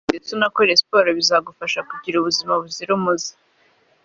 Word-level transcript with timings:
unywe 0.03 0.07
amaz 0.07 0.11
menshi 0.11 0.25
ndetse 0.25 0.29
unakore 0.37 0.71
siporo 0.81 1.09
bizagufasha 1.19 1.79
kugira 1.89 2.15
ubuzima 2.17 2.53
buzira 2.61 2.91
umuze 2.97 3.31